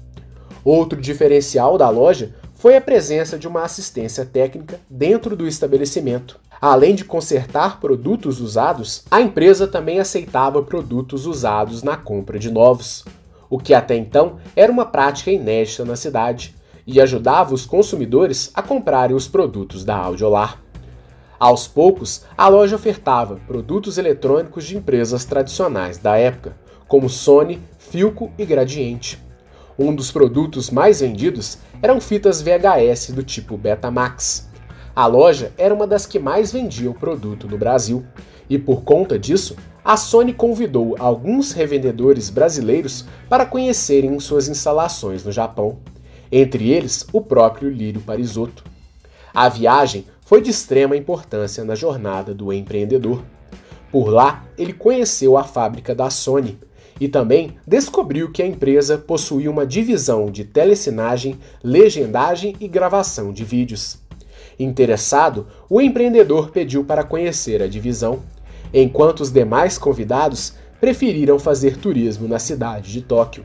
Outro 0.63 1.01
diferencial 1.01 1.77
da 1.77 1.89
loja 1.89 2.35
foi 2.61 2.77
a 2.77 2.81
presença 2.81 3.39
de 3.39 3.47
uma 3.47 3.63
assistência 3.63 4.23
técnica 4.23 4.79
dentro 4.87 5.35
do 5.35 5.47
estabelecimento. 5.47 6.39
Além 6.61 6.93
de 6.93 7.03
consertar 7.03 7.79
produtos 7.79 8.39
usados, 8.39 9.03
a 9.09 9.19
empresa 9.19 9.67
também 9.67 9.99
aceitava 9.99 10.61
produtos 10.61 11.25
usados 11.25 11.81
na 11.81 11.97
compra 11.97 12.37
de 12.37 12.51
novos, 12.51 13.03
o 13.49 13.57
que 13.57 13.73
até 13.73 13.95
então 13.95 14.37
era 14.55 14.71
uma 14.71 14.85
prática 14.85 15.31
inédita 15.31 15.83
na 15.83 15.95
cidade 15.95 16.55
e 16.85 17.01
ajudava 17.01 17.51
os 17.51 17.65
consumidores 17.65 18.51
a 18.53 18.61
comprarem 18.61 19.15
os 19.15 19.27
produtos 19.27 19.83
da 19.83 19.95
Audiolar. 19.95 20.61
Aos 21.39 21.67
poucos, 21.67 22.25
a 22.37 22.47
loja 22.47 22.75
ofertava 22.75 23.39
produtos 23.47 23.97
eletrônicos 23.97 24.65
de 24.65 24.77
empresas 24.77 25.25
tradicionais 25.25 25.97
da 25.97 26.15
época, 26.15 26.55
como 26.87 27.09
Sony, 27.09 27.59
Filco 27.79 28.31
e 28.37 28.45
Gradiente. 28.45 29.30
Um 29.81 29.95
dos 29.95 30.11
produtos 30.11 30.69
mais 30.69 30.99
vendidos 30.99 31.57
eram 31.81 31.99
fitas 31.99 32.39
VHS 32.39 33.09
do 33.15 33.23
tipo 33.23 33.57
Betamax. 33.57 34.47
A 34.95 35.07
loja 35.07 35.51
era 35.57 35.73
uma 35.73 35.87
das 35.87 36.05
que 36.05 36.19
mais 36.19 36.51
vendia 36.51 36.91
o 36.91 36.93
produto 36.93 37.47
no 37.47 37.57
Brasil, 37.57 38.05
e 38.47 38.59
por 38.59 38.83
conta 38.83 39.17
disso, 39.17 39.55
a 39.83 39.97
Sony 39.97 40.33
convidou 40.33 40.95
alguns 40.99 41.51
revendedores 41.51 42.29
brasileiros 42.29 43.05
para 43.27 43.43
conhecerem 43.43 44.19
suas 44.19 44.47
instalações 44.47 45.23
no 45.23 45.31
Japão, 45.31 45.79
entre 46.31 46.69
eles 46.69 47.03
o 47.11 47.19
próprio 47.19 47.67
Lírio 47.67 48.01
Parisotto. 48.01 48.63
A 49.33 49.49
viagem 49.49 50.05
foi 50.23 50.43
de 50.43 50.51
extrema 50.51 50.95
importância 50.95 51.63
na 51.63 51.73
jornada 51.73 52.35
do 52.35 52.53
empreendedor. 52.53 53.23
Por 53.91 54.09
lá, 54.09 54.45
ele 54.59 54.73
conheceu 54.73 55.39
a 55.39 55.43
fábrica 55.43 55.95
da 55.95 56.11
Sony 56.11 56.59
e 57.01 57.07
também 57.07 57.55
descobriu 57.65 58.31
que 58.31 58.43
a 58.43 58.45
empresa 58.45 58.95
possuía 58.95 59.49
uma 59.49 59.65
divisão 59.65 60.29
de 60.29 60.45
telecinagem, 60.45 61.39
legendagem 61.63 62.55
e 62.59 62.67
gravação 62.67 63.33
de 63.33 63.43
vídeos. 63.43 63.97
Interessado, 64.59 65.47
o 65.67 65.81
empreendedor 65.81 66.51
pediu 66.51 66.83
para 66.83 67.03
conhecer 67.03 67.59
a 67.59 67.67
divisão, 67.67 68.19
enquanto 68.71 69.21
os 69.21 69.31
demais 69.31 69.79
convidados 69.79 70.53
preferiram 70.79 71.39
fazer 71.39 71.75
turismo 71.77 72.27
na 72.27 72.37
cidade 72.37 72.91
de 72.91 73.01
Tóquio. 73.01 73.43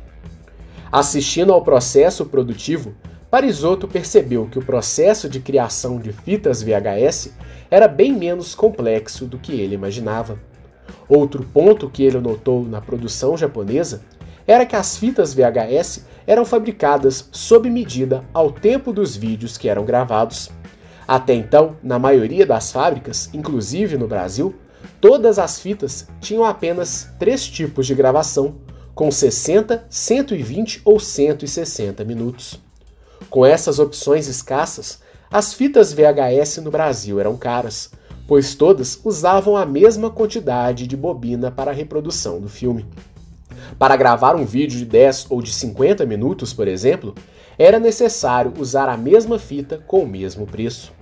Assistindo 0.92 1.50
ao 1.50 1.62
processo 1.62 2.26
produtivo, 2.26 2.94
Parisotto 3.30 3.88
percebeu 3.88 4.46
que 4.50 4.58
o 4.58 4.64
processo 4.64 5.30
de 5.30 5.40
criação 5.40 5.98
de 5.98 6.12
fitas 6.12 6.62
VHS 6.62 7.32
era 7.70 7.88
bem 7.88 8.12
menos 8.12 8.54
complexo 8.54 9.24
do 9.24 9.38
que 9.38 9.58
ele 9.58 9.74
imaginava. 9.74 10.38
Outro 11.08 11.44
ponto 11.44 11.88
que 11.88 12.02
ele 12.02 12.20
notou 12.20 12.64
na 12.64 12.80
produção 12.80 13.36
japonesa 13.36 14.02
era 14.46 14.64
que 14.64 14.76
as 14.76 14.96
fitas 14.96 15.34
VHS 15.34 16.04
eram 16.26 16.44
fabricadas 16.44 17.28
sob 17.32 17.68
medida 17.68 18.24
ao 18.32 18.50
tempo 18.50 18.92
dos 18.92 19.16
vídeos 19.16 19.56
que 19.56 19.68
eram 19.68 19.84
gravados. 19.84 20.50
Até 21.06 21.34
então, 21.34 21.76
na 21.82 21.98
maioria 21.98 22.44
das 22.44 22.72
fábricas, 22.72 23.30
inclusive 23.32 23.96
no 23.96 24.08
Brasil, 24.08 24.54
todas 25.00 25.38
as 25.38 25.60
fitas 25.60 26.08
tinham 26.20 26.44
apenas 26.44 27.08
três 27.18 27.46
tipos 27.46 27.86
de 27.86 27.94
gravação, 27.94 28.56
com 28.94 29.10
60, 29.10 29.86
120 29.88 30.82
ou 30.84 30.98
160 30.98 32.02
minutos. 32.04 32.60
Com 33.28 33.44
essas 33.44 33.78
opções 33.78 34.26
escassas, 34.26 35.00
as 35.30 35.52
fitas 35.52 35.92
VHS 35.92 36.58
no 36.58 36.70
Brasil 36.70 37.20
eram 37.20 37.36
caras, 37.36 37.90
pois 38.26 38.54
todas 38.54 39.00
usavam 39.04 39.56
a 39.56 39.64
mesma 39.64 40.10
quantidade 40.10 40.86
de 40.86 40.96
bobina 40.96 41.50
para 41.50 41.70
a 41.70 41.74
reprodução 41.74 42.40
do 42.40 42.48
filme. 42.48 42.86
Para 43.78 43.96
gravar 43.96 44.34
um 44.34 44.44
vídeo 44.44 44.78
de 44.78 44.84
10 44.84 45.26
ou 45.30 45.40
de 45.40 45.52
50 45.52 46.04
minutos, 46.04 46.52
por 46.52 46.66
exemplo, 46.66 47.14
era 47.58 47.78
necessário 47.78 48.52
usar 48.58 48.88
a 48.88 48.96
mesma 48.96 49.38
fita 49.38 49.78
com 49.86 50.00
o 50.00 50.08
mesmo 50.08 50.46
preço. 50.46 50.92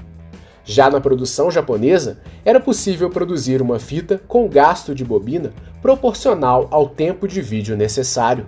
Já 0.64 0.88
na 0.88 1.00
produção 1.00 1.50
japonesa, 1.50 2.18
era 2.44 2.58
possível 2.58 3.10
produzir 3.10 3.60
uma 3.60 3.78
fita 3.78 4.20
com 4.26 4.48
gasto 4.48 4.94
de 4.94 5.04
bobina 5.04 5.52
proporcional 5.82 6.68
ao 6.70 6.88
tempo 6.88 7.28
de 7.28 7.42
vídeo 7.42 7.76
necessário, 7.76 8.46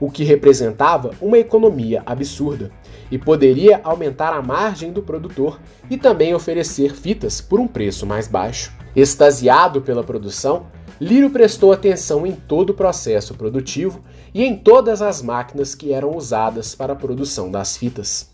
o 0.00 0.10
que 0.10 0.24
representava 0.24 1.10
uma 1.20 1.38
economia 1.38 2.02
absurda 2.04 2.70
e 3.10 3.18
poderia 3.18 3.80
aumentar 3.82 4.32
a 4.32 4.42
margem 4.42 4.92
do 4.92 5.02
produtor 5.02 5.60
e 5.88 5.96
também 5.96 6.34
oferecer 6.34 6.94
fitas 6.94 7.40
por 7.40 7.60
um 7.60 7.68
preço 7.68 8.06
mais 8.06 8.28
baixo. 8.28 8.72
Extasiado 8.94 9.80
pela 9.80 10.02
produção, 10.02 10.66
Lírio 11.00 11.28
prestou 11.28 11.72
atenção 11.72 12.26
em 12.26 12.32
todo 12.32 12.70
o 12.70 12.74
processo 12.74 13.34
produtivo 13.34 14.02
e 14.32 14.42
em 14.42 14.56
todas 14.56 15.02
as 15.02 15.20
máquinas 15.20 15.74
que 15.74 15.92
eram 15.92 16.16
usadas 16.16 16.74
para 16.74 16.94
a 16.94 16.96
produção 16.96 17.50
das 17.50 17.76
fitas. 17.76 18.30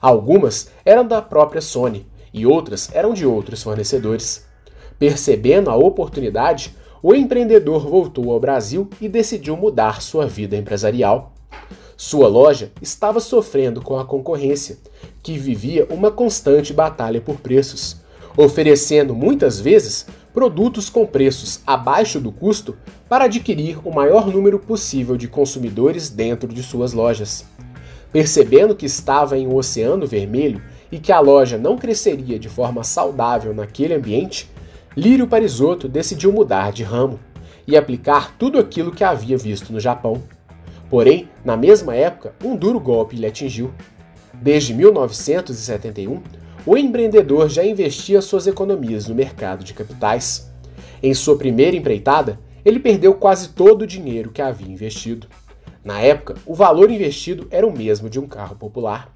Algumas 0.00 0.70
eram 0.84 1.06
da 1.06 1.20
própria 1.20 1.60
Sony 1.60 2.06
e 2.32 2.46
outras 2.46 2.88
eram 2.94 3.14
de 3.14 3.26
outros 3.26 3.62
fornecedores. 3.62 4.46
Percebendo 4.96 5.70
a 5.70 5.76
oportunidade, 5.76 6.76
o 7.06 7.14
empreendedor 7.14 7.86
voltou 7.86 8.32
ao 8.32 8.40
Brasil 8.40 8.88
e 8.98 9.10
decidiu 9.10 9.58
mudar 9.58 10.00
sua 10.00 10.26
vida 10.26 10.56
empresarial. 10.56 11.34
Sua 11.98 12.26
loja 12.28 12.72
estava 12.80 13.20
sofrendo 13.20 13.82
com 13.82 13.98
a 13.98 14.06
concorrência, 14.06 14.78
que 15.22 15.36
vivia 15.36 15.86
uma 15.90 16.10
constante 16.10 16.72
batalha 16.72 17.20
por 17.20 17.40
preços, 17.40 17.98
oferecendo 18.38 19.14
muitas 19.14 19.60
vezes 19.60 20.06
produtos 20.32 20.88
com 20.88 21.04
preços 21.04 21.60
abaixo 21.66 22.18
do 22.18 22.32
custo 22.32 22.74
para 23.06 23.26
adquirir 23.26 23.86
o 23.86 23.94
maior 23.94 24.26
número 24.26 24.58
possível 24.58 25.14
de 25.14 25.28
consumidores 25.28 26.08
dentro 26.08 26.48
de 26.48 26.62
suas 26.62 26.94
lojas. 26.94 27.44
Percebendo 28.10 28.74
que 28.74 28.86
estava 28.86 29.36
em 29.36 29.46
um 29.46 29.56
oceano 29.56 30.06
vermelho 30.06 30.62
e 30.90 30.98
que 30.98 31.12
a 31.12 31.20
loja 31.20 31.58
não 31.58 31.76
cresceria 31.76 32.38
de 32.38 32.48
forma 32.48 32.82
saudável 32.82 33.52
naquele 33.52 33.92
ambiente, 33.92 34.53
Lírio 34.96 35.26
Parisotto 35.26 35.88
decidiu 35.88 36.32
mudar 36.32 36.72
de 36.72 36.84
ramo 36.84 37.18
e 37.66 37.76
aplicar 37.76 38.36
tudo 38.38 38.60
aquilo 38.60 38.92
que 38.92 39.02
havia 39.02 39.36
visto 39.36 39.72
no 39.72 39.80
Japão. 39.80 40.22
Porém, 40.88 41.28
na 41.44 41.56
mesma 41.56 41.96
época, 41.96 42.32
um 42.44 42.54
duro 42.54 42.78
golpe 42.78 43.16
lhe 43.16 43.26
atingiu. 43.26 43.72
Desde 44.32 44.72
1971, 44.72 46.22
o 46.64 46.76
empreendedor 46.76 47.48
já 47.48 47.64
investia 47.64 48.22
suas 48.22 48.46
economias 48.46 49.08
no 49.08 49.16
mercado 49.16 49.64
de 49.64 49.74
capitais. 49.74 50.48
Em 51.02 51.12
sua 51.12 51.36
primeira 51.36 51.76
empreitada, 51.76 52.38
ele 52.64 52.78
perdeu 52.78 53.14
quase 53.14 53.48
todo 53.48 53.82
o 53.82 53.86
dinheiro 53.86 54.30
que 54.30 54.40
havia 54.40 54.72
investido. 54.72 55.26
Na 55.84 56.00
época, 56.00 56.36
o 56.46 56.54
valor 56.54 56.88
investido 56.88 57.48
era 57.50 57.66
o 57.66 57.76
mesmo 57.76 58.08
de 58.08 58.20
um 58.20 58.28
carro 58.28 58.54
popular. 58.54 59.10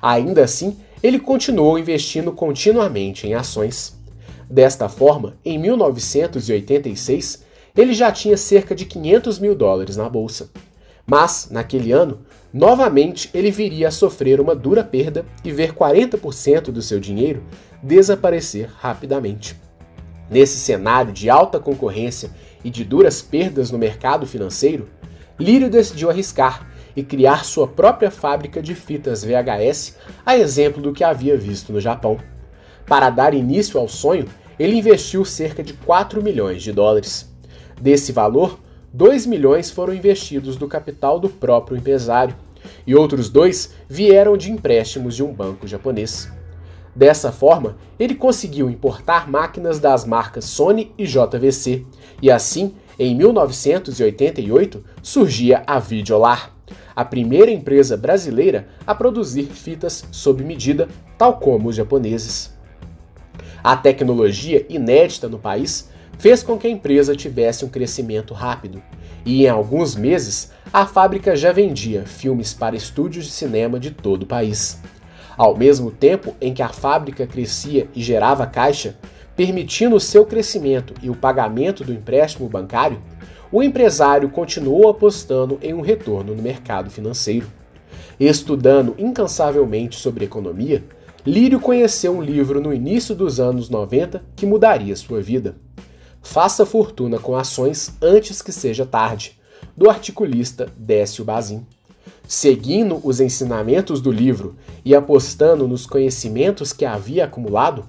Ainda 0.00 0.44
assim, 0.44 0.76
ele 1.02 1.18
continuou 1.18 1.76
investindo 1.76 2.30
continuamente 2.30 3.26
em 3.26 3.34
ações. 3.34 3.97
Desta 4.50 4.88
forma, 4.88 5.36
em 5.44 5.58
1986, 5.58 7.44
ele 7.76 7.92
já 7.92 8.10
tinha 8.10 8.36
cerca 8.36 8.74
de 8.74 8.86
500 8.86 9.38
mil 9.38 9.54
dólares 9.54 9.96
na 9.96 10.08
bolsa. 10.08 10.50
Mas, 11.06 11.48
naquele 11.50 11.92
ano, 11.92 12.20
novamente 12.52 13.30
ele 13.34 13.50
viria 13.50 13.88
a 13.88 13.90
sofrer 13.90 14.40
uma 14.40 14.54
dura 14.54 14.82
perda 14.82 15.24
e 15.44 15.52
ver 15.52 15.74
40% 15.74 16.70
do 16.70 16.82
seu 16.82 16.98
dinheiro 16.98 17.42
desaparecer 17.82 18.70
rapidamente. 18.78 19.56
Nesse 20.30 20.58
cenário 20.58 21.12
de 21.12 21.30
alta 21.30 21.58
concorrência 21.58 22.30
e 22.64 22.70
de 22.70 22.84
duras 22.84 23.22
perdas 23.22 23.70
no 23.70 23.78
mercado 23.78 24.26
financeiro, 24.26 24.88
Lírio 25.38 25.70
decidiu 25.70 26.10
arriscar 26.10 26.68
e 26.96 27.02
criar 27.02 27.44
sua 27.44 27.68
própria 27.68 28.10
fábrica 28.10 28.60
de 28.60 28.74
fitas 28.74 29.22
VHS, 29.22 29.96
a 30.26 30.36
exemplo 30.36 30.82
do 30.82 30.92
que 30.92 31.04
havia 31.04 31.36
visto 31.36 31.72
no 31.72 31.80
Japão. 31.80 32.18
Para 32.88 33.10
dar 33.10 33.34
início 33.34 33.78
ao 33.78 33.86
sonho, 33.86 34.26
ele 34.58 34.76
investiu 34.76 35.24
cerca 35.24 35.62
de 35.62 35.74
4 35.74 36.22
milhões 36.22 36.62
de 36.62 36.72
dólares. 36.72 37.30
Desse 37.80 38.12
valor, 38.12 38.58
2 38.92 39.26
milhões 39.26 39.70
foram 39.70 39.94
investidos 39.94 40.56
do 40.56 40.66
capital 40.66 41.20
do 41.20 41.28
próprio 41.28 41.76
empresário 41.76 42.34
e 42.86 42.94
outros 42.94 43.28
dois 43.28 43.74
vieram 43.88 44.36
de 44.36 44.50
empréstimos 44.50 45.14
de 45.14 45.22
um 45.22 45.32
banco 45.32 45.66
japonês. 45.66 46.30
Dessa 46.96 47.30
forma, 47.30 47.76
ele 47.98 48.14
conseguiu 48.14 48.68
importar 48.68 49.30
máquinas 49.30 49.78
das 49.78 50.04
marcas 50.04 50.46
Sony 50.46 50.92
e 50.98 51.04
JVC, 51.04 51.86
e 52.20 52.30
assim, 52.30 52.74
em 52.98 53.14
1988, 53.14 54.84
surgia 55.00 55.62
a 55.64 55.78
Videolar, 55.78 56.52
a 56.96 57.04
primeira 57.04 57.50
empresa 57.50 57.96
brasileira 57.96 58.66
a 58.84 58.94
produzir 58.94 59.44
fitas 59.44 60.04
sob 60.10 60.42
medida, 60.42 60.88
tal 61.16 61.38
como 61.38 61.68
os 61.68 61.76
japoneses. 61.76 62.57
A 63.62 63.76
tecnologia 63.76 64.64
inédita 64.68 65.28
no 65.28 65.38
país 65.38 65.90
fez 66.18 66.42
com 66.42 66.58
que 66.58 66.66
a 66.66 66.70
empresa 66.70 67.14
tivesse 67.14 67.64
um 67.64 67.68
crescimento 67.68 68.34
rápido, 68.34 68.82
e 69.24 69.44
em 69.44 69.48
alguns 69.48 69.94
meses 69.94 70.52
a 70.72 70.86
fábrica 70.86 71.36
já 71.36 71.52
vendia 71.52 72.04
filmes 72.04 72.52
para 72.52 72.76
estúdios 72.76 73.26
de 73.26 73.32
cinema 73.32 73.78
de 73.78 73.90
todo 73.90 74.22
o 74.24 74.26
país. 74.26 74.80
Ao 75.36 75.56
mesmo 75.56 75.90
tempo 75.90 76.34
em 76.40 76.52
que 76.52 76.62
a 76.62 76.68
fábrica 76.68 77.26
crescia 77.26 77.88
e 77.94 78.02
gerava 78.02 78.46
caixa, 78.46 78.96
permitindo 79.36 79.94
o 79.94 80.00
seu 80.00 80.26
crescimento 80.26 80.94
e 81.00 81.08
o 81.08 81.14
pagamento 81.14 81.84
do 81.84 81.92
empréstimo 81.92 82.48
bancário, 82.48 83.00
o 83.50 83.62
empresário 83.62 84.28
continuou 84.28 84.88
apostando 84.88 85.58
em 85.62 85.72
um 85.72 85.80
retorno 85.80 86.34
no 86.34 86.42
mercado 86.42 86.90
financeiro. 86.90 87.46
Estudando 88.18 88.94
incansavelmente 88.98 89.96
sobre 89.96 90.24
economia, 90.24 90.84
Lírio 91.26 91.58
conheceu 91.58 92.16
um 92.16 92.22
livro 92.22 92.60
no 92.60 92.72
início 92.72 93.14
dos 93.14 93.40
anos 93.40 93.68
90 93.68 94.22
que 94.36 94.46
mudaria 94.46 94.94
sua 94.94 95.20
vida. 95.20 95.56
Faça 96.22 96.64
fortuna 96.64 97.18
com 97.18 97.36
ações 97.36 97.92
antes 98.00 98.40
que 98.40 98.52
seja 98.52 98.86
tarde, 98.86 99.38
do 99.76 99.90
articulista 99.90 100.68
Décio 100.76 101.24
Bazin. 101.24 101.66
Seguindo 102.26 103.00
os 103.02 103.20
ensinamentos 103.20 104.00
do 104.00 104.12
livro 104.12 104.56
e 104.84 104.94
apostando 104.94 105.66
nos 105.66 105.86
conhecimentos 105.86 106.72
que 106.72 106.84
havia 106.84 107.24
acumulado, 107.24 107.88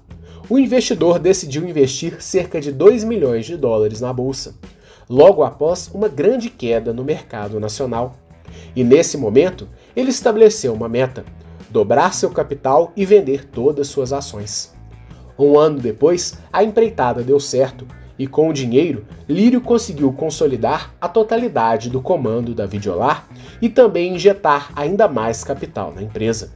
o 0.49 0.57
investidor 0.57 1.19
decidiu 1.19 1.67
investir 1.67 2.21
cerca 2.23 2.59
de 2.59 2.71
2 2.71 3.03
milhões 3.03 3.45
de 3.45 3.55
dólares 3.55 4.01
na 4.01 4.11
bolsa, 4.11 4.55
logo 5.07 5.43
após 5.43 5.87
uma 5.93 6.07
grande 6.07 6.49
queda 6.49 6.91
no 6.91 7.03
mercado 7.03 7.59
nacional. 7.59 8.15
E 8.75 8.83
nesse 8.83 9.17
momento, 9.17 9.67
ele 9.95 10.09
estabeleceu 10.09 10.73
uma 10.73 10.89
meta: 10.89 11.23
dobrar 11.69 12.13
seu 12.13 12.29
capital 12.29 12.91
e 12.95 13.05
vender 13.05 13.45
todas 13.45 13.87
suas 13.87 14.11
ações. 14.13 14.73
Um 15.37 15.57
ano 15.57 15.79
depois, 15.79 16.37
a 16.51 16.63
empreitada 16.63 17.23
deu 17.23 17.39
certo 17.39 17.87
e 18.19 18.27
com 18.27 18.49
o 18.49 18.53
dinheiro, 18.53 19.05
Lírio 19.29 19.61
conseguiu 19.61 20.11
consolidar 20.11 20.93
a 20.99 21.07
totalidade 21.07 21.89
do 21.89 22.01
comando 22.01 22.53
da 22.53 22.65
Videolar 22.65 23.25
e 23.61 23.69
também 23.69 24.15
injetar 24.15 24.71
ainda 24.75 25.07
mais 25.07 25.41
capital 25.41 25.93
na 25.93 26.03
empresa. 26.03 26.51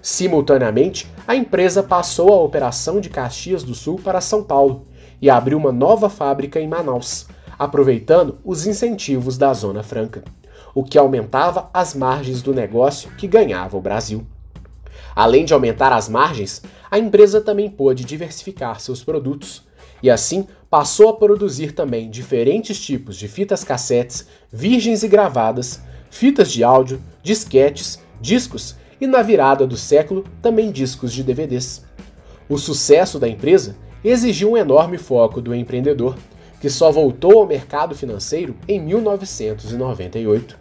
Simultaneamente, 0.00 1.10
a 1.26 1.34
empresa 1.34 1.82
passou 1.82 2.32
a 2.32 2.40
operação 2.40 3.00
de 3.00 3.10
Caxias 3.10 3.64
do 3.64 3.74
Sul 3.74 4.00
para 4.02 4.20
São 4.20 4.44
Paulo 4.44 4.86
e 5.20 5.28
abriu 5.28 5.58
uma 5.58 5.72
nova 5.72 6.08
fábrica 6.08 6.60
em 6.60 6.68
Manaus, 6.68 7.26
aproveitando 7.58 8.38
os 8.44 8.66
incentivos 8.66 9.36
da 9.36 9.52
Zona 9.52 9.82
Franca, 9.82 10.22
o 10.72 10.84
que 10.84 10.98
aumentava 10.98 11.68
as 11.74 11.94
margens 11.94 12.42
do 12.42 12.54
negócio 12.54 13.10
que 13.16 13.26
ganhava 13.26 13.76
o 13.76 13.80
Brasil. 13.80 14.26
Além 15.14 15.44
de 15.44 15.52
aumentar 15.52 15.92
as 15.92 16.08
margens, 16.08 16.62
a 16.90 16.98
empresa 16.98 17.40
também 17.40 17.70
pôde 17.70 18.04
diversificar 18.04 18.80
seus 18.80 19.02
produtos 19.02 19.62
e 20.02 20.10
assim 20.10 20.46
passou 20.68 21.08
a 21.10 21.16
produzir 21.16 21.72
também 21.72 22.10
diferentes 22.10 22.80
tipos 22.80 23.16
de 23.16 23.28
fitas 23.28 23.62
cassetes, 23.62 24.26
virgens 24.50 25.02
e 25.02 25.08
gravadas, 25.08 25.80
fitas 26.10 26.50
de 26.50 26.64
áudio, 26.64 27.00
disquetes, 27.22 28.00
discos 28.20 28.76
e 29.00 29.06
na 29.06 29.22
virada 29.22 29.66
do 29.66 29.76
século 29.76 30.24
também 30.40 30.70
discos 30.70 31.12
de 31.12 31.22
DVDs. 31.22 31.84
O 32.48 32.58
sucesso 32.58 33.18
da 33.18 33.28
empresa 33.28 33.76
exigiu 34.04 34.52
um 34.52 34.56
enorme 34.56 34.98
foco 34.98 35.40
do 35.40 35.54
empreendedor, 35.54 36.16
que 36.60 36.68
só 36.68 36.90
voltou 36.90 37.38
ao 37.38 37.46
mercado 37.46 37.94
financeiro 37.94 38.56
em 38.66 38.80
1998. 38.80 40.58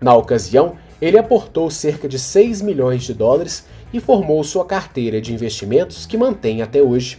Na 0.00 0.14
ocasião, 0.14 0.76
ele 1.00 1.18
aportou 1.18 1.70
cerca 1.70 2.08
de 2.08 2.18
6 2.18 2.62
milhões 2.62 3.04
de 3.04 3.14
dólares 3.14 3.66
e 3.92 4.00
formou 4.00 4.42
sua 4.44 4.64
carteira 4.64 5.20
de 5.20 5.32
investimentos 5.32 6.06
que 6.06 6.16
mantém 6.16 6.62
até 6.62 6.82
hoje, 6.82 7.18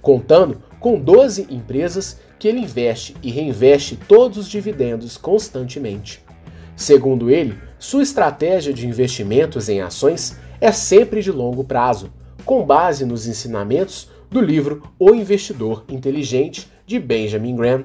contando 0.00 0.62
com 0.78 0.98
12 0.98 1.46
empresas 1.50 2.20
que 2.38 2.48
ele 2.48 2.60
investe 2.60 3.16
e 3.22 3.30
reinveste 3.30 3.96
todos 3.96 4.38
os 4.38 4.48
dividendos 4.48 5.16
constantemente. 5.16 6.22
Segundo 6.74 7.30
ele, 7.30 7.56
sua 7.78 8.02
estratégia 8.02 8.72
de 8.72 8.86
investimentos 8.86 9.68
em 9.68 9.80
ações 9.80 10.36
é 10.60 10.72
sempre 10.72 11.22
de 11.22 11.30
longo 11.30 11.64
prazo, 11.64 12.12
com 12.44 12.64
base 12.64 13.04
nos 13.04 13.26
ensinamentos 13.26 14.10
do 14.30 14.40
livro 14.40 14.82
O 14.98 15.14
Investidor 15.14 15.84
Inteligente 15.88 16.68
de 16.86 16.98
Benjamin 16.98 17.54
Graham 17.54 17.84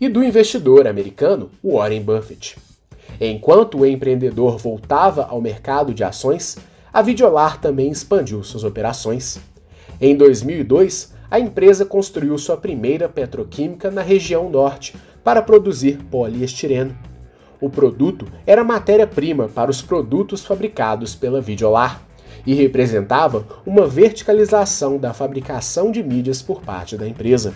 e 0.00 0.08
do 0.08 0.22
investidor 0.22 0.86
americano 0.86 1.50
Warren 1.62 2.02
Buffett. 2.02 2.56
Enquanto 3.20 3.78
o 3.78 3.86
empreendedor 3.86 4.58
voltava 4.58 5.24
ao 5.24 5.40
mercado 5.40 5.94
de 5.94 6.02
ações, 6.02 6.58
a 6.94 7.02
Videolar 7.02 7.60
também 7.60 7.90
expandiu 7.90 8.44
suas 8.44 8.62
operações. 8.62 9.40
Em 10.00 10.16
2002, 10.16 11.12
a 11.28 11.40
empresa 11.40 11.84
construiu 11.84 12.38
sua 12.38 12.56
primeira 12.56 13.08
petroquímica 13.08 13.90
na 13.90 14.00
região 14.00 14.48
norte 14.48 14.94
para 15.24 15.42
produzir 15.42 15.98
poliestireno. 16.08 16.96
O 17.60 17.68
produto 17.68 18.28
era 18.46 18.62
matéria-prima 18.62 19.48
para 19.48 19.72
os 19.72 19.82
produtos 19.82 20.44
fabricados 20.44 21.16
pela 21.16 21.40
Videolar 21.40 22.00
e 22.46 22.54
representava 22.54 23.44
uma 23.66 23.88
verticalização 23.88 24.96
da 24.96 25.12
fabricação 25.12 25.90
de 25.90 26.00
mídias 26.00 26.42
por 26.42 26.60
parte 26.60 26.96
da 26.96 27.08
empresa. 27.08 27.54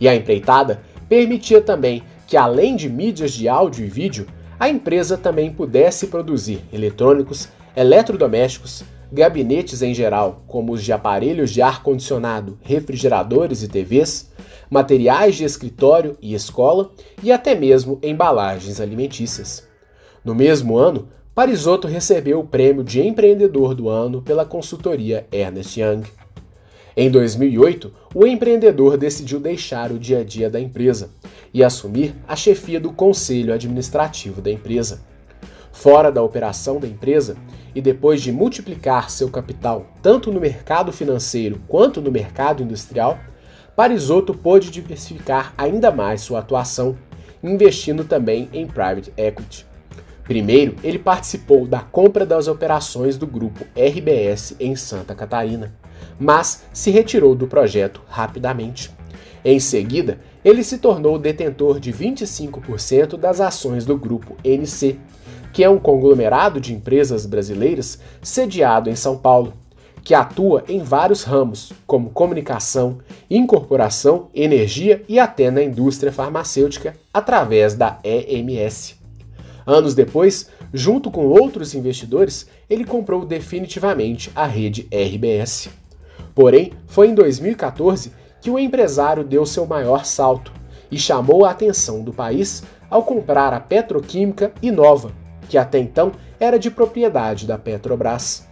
E 0.00 0.08
a 0.08 0.16
empreitada 0.16 0.80
permitia 1.06 1.60
também 1.60 2.02
que, 2.26 2.36
além 2.36 2.76
de 2.76 2.88
mídias 2.88 3.32
de 3.32 3.46
áudio 3.46 3.84
e 3.84 3.90
vídeo, 3.90 4.26
a 4.58 4.70
empresa 4.70 5.18
também 5.18 5.52
pudesse 5.52 6.06
produzir 6.06 6.64
eletrônicos, 6.72 7.50
eletrodomésticos, 7.78 8.82
gabinetes 9.12 9.82
em 9.82 9.94
geral, 9.94 10.42
como 10.48 10.72
os 10.72 10.82
de 10.82 10.92
aparelhos 10.92 11.50
de 11.50 11.62
ar-condicionado, 11.62 12.58
refrigeradores 12.60 13.62
e 13.62 13.68
TVs, 13.68 14.32
materiais 14.68 15.36
de 15.36 15.44
escritório 15.44 16.18
e 16.20 16.34
escola 16.34 16.90
e 17.22 17.30
até 17.30 17.54
mesmo 17.54 18.00
embalagens 18.02 18.80
alimentícias. 18.80 19.64
No 20.24 20.34
mesmo 20.34 20.76
ano, 20.76 21.08
Parisotto 21.32 21.86
recebeu 21.86 22.40
o 22.40 22.46
prêmio 22.46 22.82
de 22.82 23.00
empreendedor 23.00 23.76
do 23.76 23.88
ano 23.88 24.22
pela 24.22 24.44
consultoria 24.44 25.28
Ernest 25.30 25.80
Young. 25.80 26.02
Em 26.96 27.08
2008, 27.08 27.92
o 28.12 28.26
empreendedor 28.26 28.96
decidiu 28.96 29.38
deixar 29.38 29.92
o 29.92 30.00
dia 30.00 30.18
a 30.18 30.24
dia 30.24 30.50
da 30.50 30.58
empresa 30.58 31.10
e 31.54 31.62
assumir 31.62 32.12
a 32.26 32.34
chefia 32.34 32.80
do 32.80 32.92
conselho 32.92 33.54
administrativo 33.54 34.42
da 34.42 34.50
empresa. 34.50 35.06
Fora 35.80 36.10
da 36.10 36.20
operação 36.20 36.80
da 36.80 36.88
empresa, 36.88 37.36
e 37.72 37.80
depois 37.80 38.20
de 38.20 38.32
multiplicar 38.32 39.08
seu 39.08 39.30
capital 39.30 39.86
tanto 40.02 40.32
no 40.32 40.40
mercado 40.40 40.90
financeiro 40.90 41.60
quanto 41.68 42.02
no 42.02 42.10
mercado 42.10 42.64
industrial, 42.64 43.16
Parisotto 43.76 44.34
pôde 44.34 44.72
diversificar 44.72 45.54
ainda 45.56 45.92
mais 45.92 46.22
sua 46.22 46.40
atuação, 46.40 46.98
investindo 47.40 48.02
também 48.02 48.48
em 48.52 48.66
private 48.66 49.12
equity. 49.16 49.64
Primeiro, 50.24 50.74
ele 50.82 50.98
participou 50.98 51.64
da 51.64 51.78
compra 51.78 52.26
das 52.26 52.48
operações 52.48 53.16
do 53.16 53.24
grupo 53.24 53.64
RBS 53.76 54.56
em 54.58 54.74
Santa 54.74 55.14
Catarina, 55.14 55.72
mas 56.18 56.64
se 56.72 56.90
retirou 56.90 57.36
do 57.36 57.46
projeto 57.46 58.02
rapidamente. 58.08 58.90
Em 59.44 59.60
seguida, 59.60 60.18
ele 60.44 60.64
se 60.64 60.78
tornou 60.78 61.20
detentor 61.20 61.78
de 61.78 61.92
25% 61.92 63.16
das 63.16 63.40
ações 63.40 63.84
do 63.84 63.96
grupo 63.96 64.36
NC, 64.42 64.98
que 65.58 65.64
é 65.64 65.68
um 65.68 65.80
conglomerado 65.80 66.60
de 66.60 66.72
empresas 66.72 67.26
brasileiras 67.26 67.98
sediado 68.22 68.88
em 68.88 68.94
São 68.94 69.18
Paulo, 69.18 69.54
que 70.04 70.14
atua 70.14 70.62
em 70.68 70.84
vários 70.84 71.24
ramos, 71.24 71.72
como 71.84 72.10
comunicação, 72.10 72.98
incorporação, 73.28 74.28
energia 74.32 75.02
e 75.08 75.18
até 75.18 75.50
na 75.50 75.60
indústria 75.60 76.12
farmacêutica, 76.12 76.94
através 77.12 77.74
da 77.74 77.98
EMS. 78.04 79.00
Anos 79.66 79.96
depois, 79.96 80.48
junto 80.72 81.10
com 81.10 81.26
outros 81.26 81.74
investidores, 81.74 82.46
ele 82.70 82.84
comprou 82.84 83.24
definitivamente 83.24 84.30
a 84.36 84.46
rede 84.46 84.86
RBS. 84.92 85.70
Porém, 86.36 86.72
foi 86.86 87.08
em 87.08 87.14
2014 87.16 88.12
que 88.40 88.48
o 88.48 88.60
empresário 88.60 89.24
deu 89.24 89.44
seu 89.44 89.66
maior 89.66 90.04
salto 90.04 90.52
e 90.88 90.96
chamou 90.96 91.44
a 91.44 91.50
atenção 91.50 92.04
do 92.04 92.12
país 92.12 92.62
ao 92.88 93.02
comprar 93.02 93.52
a 93.52 93.58
petroquímica 93.58 94.52
Inova, 94.62 95.10
que 95.48 95.58
até 95.58 95.78
então 95.78 96.12
era 96.38 96.58
de 96.58 96.70
propriedade 96.70 97.46
da 97.46 97.58
Petrobras. 97.58 98.46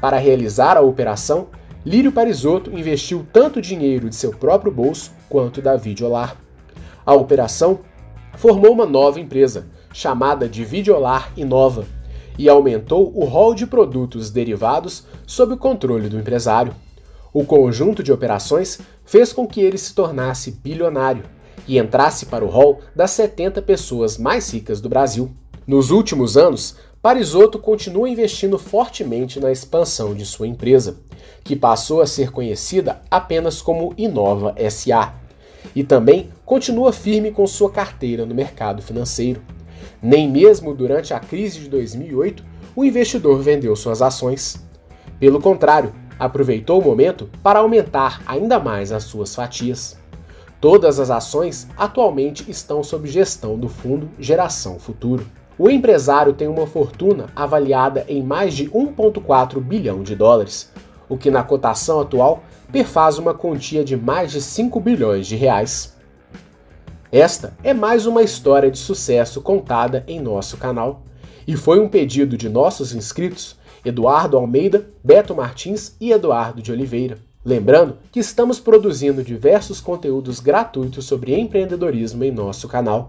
Para 0.00 0.18
realizar 0.18 0.76
a 0.76 0.80
operação, 0.80 1.48
Lírio 1.84 2.12
Parisotto 2.12 2.70
investiu 2.70 3.26
tanto 3.32 3.60
dinheiro 3.60 4.08
de 4.08 4.14
seu 4.14 4.30
próprio 4.30 4.70
bolso 4.70 5.12
quanto 5.28 5.60
da 5.60 5.76
Videolar. 5.76 6.36
A 7.04 7.14
operação 7.14 7.80
formou 8.36 8.72
uma 8.72 8.86
nova 8.86 9.18
empresa, 9.18 9.66
chamada 9.92 10.48
de 10.48 10.64
Videolar 10.64 11.32
Inova, 11.36 11.84
e 12.38 12.48
aumentou 12.48 13.12
o 13.14 13.24
rol 13.24 13.54
de 13.54 13.66
produtos 13.66 14.30
derivados 14.30 15.06
sob 15.26 15.54
o 15.54 15.58
controle 15.58 16.08
do 16.08 16.18
empresário. 16.18 16.74
O 17.32 17.44
conjunto 17.44 18.02
de 18.02 18.12
operações 18.12 18.78
fez 19.04 19.32
com 19.32 19.46
que 19.46 19.60
ele 19.60 19.78
se 19.78 19.94
tornasse 19.94 20.50
bilionário 20.50 21.24
e 21.66 21.78
entrasse 21.78 22.26
para 22.26 22.44
o 22.44 22.48
rol 22.48 22.80
das 22.94 23.10
70 23.12 23.60
pessoas 23.62 24.18
mais 24.18 24.52
ricas 24.52 24.80
do 24.80 24.88
Brasil. 24.88 25.30
Nos 25.66 25.90
últimos 25.90 26.36
anos, 26.36 26.76
Parisotto 27.00 27.58
continua 27.58 28.08
investindo 28.08 28.58
fortemente 28.58 29.38
na 29.38 29.50
expansão 29.50 30.14
de 30.14 30.26
sua 30.26 30.46
empresa, 30.46 30.98
que 31.44 31.54
passou 31.54 32.00
a 32.00 32.06
ser 32.06 32.30
conhecida 32.30 33.00
apenas 33.10 33.62
como 33.62 33.94
Inova 33.96 34.54
SA, 34.70 35.14
e 35.74 35.84
também 35.84 36.30
continua 36.44 36.92
firme 36.92 37.30
com 37.30 37.46
sua 37.46 37.70
carteira 37.70 38.26
no 38.26 38.34
mercado 38.34 38.82
financeiro. 38.82 39.40
Nem 40.02 40.28
mesmo 40.28 40.74
durante 40.74 41.14
a 41.14 41.20
crise 41.20 41.60
de 41.60 41.68
2008 41.68 42.44
o 42.74 42.84
investidor 42.84 43.40
vendeu 43.40 43.76
suas 43.76 44.02
ações. 44.02 44.64
Pelo 45.20 45.40
contrário, 45.40 45.94
aproveitou 46.18 46.80
o 46.80 46.84
momento 46.84 47.30
para 47.42 47.60
aumentar 47.60 48.20
ainda 48.26 48.58
mais 48.58 48.90
as 48.90 49.04
suas 49.04 49.34
fatias. 49.34 49.96
Todas 50.60 50.98
as 50.98 51.10
ações 51.10 51.68
atualmente 51.76 52.50
estão 52.50 52.82
sob 52.82 53.08
gestão 53.08 53.58
do 53.58 53.68
fundo 53.68 54.10
Geração 54.18 54.78
Futuro. 54.78 55.26
O 55.62 55.70
empresário 55.70 56.32
tem 56.32 56.48
uma 56.48 56.66
fortuna 56.66 57.26
avaliada 57.36 58.04
em 58.08 58.20
mais 58.20 58.52
de 58.52 58.68
1,4 58.68 59.60
bilhão 59.60 60.02
de 60.02 60.16
dólares, 60.16 60.72
o 61.08 61.16
que 61.16 61.30
na 61.30 61.44
cotação 61.44 62.00
atual 62.00 62.42
perfaz 62.72 63.16
uma 63.16 63.32
quantia 63.32 63.84
de 63.84 63.96
mais 63.96 64.32
de 64.32 64.42
5 64.42 64.80
bilhões 64.80 65.24
de 65.24 65.36
reais. 65.36 65.96
Esta 67.12 67.56
é 67.62 67.72
mais 67.72 68.06
uma 68.06 68.24
história 68.24 68.72
de 68.72 68.78
sucesso 68.78 69.40
contada 69.40 70.02
em 70.08 70.20
nosso 70.20 70.56
canal 70.56 71.04
e 71.46 71.56
foi 71.56 71.78
um 71.78 71.88
pedido 71.88 72.36
de 72.36 72.48
nossos 72.48 72.92
inscritos 72.92 73.56
Eduardo 73.84 74.36
Almeida, 74.36 74.90
Beto 75.04 75.32
Martins 75.32 75.94
e 76.00 76.10
Eduardo 76.10 76.60
de 76.60 76.72
Oliveira. 76.72 77.18
Lembrando 77.44 77.98
que 78.10 78.18
estamos 78.18 78.58
produzindo 78.58 79.22
diversos 79.22 79.80
conteúdos 79.80 80.40
gratuitos 80.40 81.04
sobre 81.04 81.38
empreendedorismo 81.38 82.24
em 82.24 82.32
nosso 82.32 82.66
canal. 82.66 83.06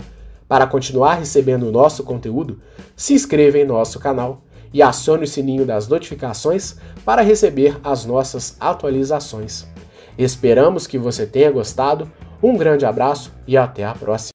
Para 0.54 0.68
continuar 0.68 1.16
recebendo 1.16 1.68
o 1.68 1.72
nosso 1.72 2.04
conteúdo, 2.04 2.62
se 2.96 3.16
inscreva 3.16 3.58
em 3.58 3.66
nosso 3.66 4.00
canal 4.00 4.44
e 4.72 4.84
acione 4.84 5.24
o 5.24 5.28
sininho 5.28 5.66
das 5.66 5.88
notificações 5.88 6.76
para 7.04 7.24
receber 7.24 7.80
as 7.84 8.06
nossas 8.06 8.56
atualizações. 8.60 9.66
Esperamos 10.16 10.86
que 10.86 11.00
você 11.00 11.26
tenha 11.26 11.50
gostado. 11.50 12.08
Um 12.40 12.56
grande 12.56 12.86
abraço 12.86 13.34
e 13.48 13.58
até 13.58 13.84
a 13.84 13.96
próxima! 13.96 14.32